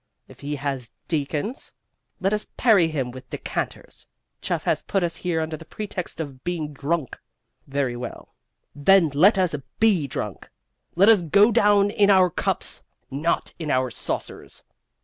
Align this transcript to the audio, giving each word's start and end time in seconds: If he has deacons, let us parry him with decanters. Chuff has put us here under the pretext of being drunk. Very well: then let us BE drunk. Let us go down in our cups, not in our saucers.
If 0.27 0.39
he 0.39 0.55
has 0.55 0.89
deacons, 1.07 1.75
let 2.19 2.33
us 2.33 2.47
parry 2.57 2.87
him 2.87 3.11
with 3.11 3.29
decanters. 3.29 4.07
Chuff 4.41 4.63
has 4.63 4.81
put 4.81 5.03
us 5.03 5.17
here 5.17 5.39
under 5.39 5.55
the 5.57 5.63
pretext 5.63 6.19
of 6.19 6.43
being 6.43 6.73
drunk. 6.73 7.19
Very 7.67 7.95
well: 7.95 8.33
then 8.73 9.09
let 9.09 9.37
us 9.37 9.53
BE 9.79 10.07
drunk. 10.07 10.49
Let 10.95 11.07
us 11.09 11.21
go 11.21 11.51
down 11.51 11.91
in 11.91 12.09
our 12.09 12.31
cups, 12.31 12.81
not 13.11 13.53
in 13.59 13.69
our 13.69 13.91
saucers. 13.91 14.63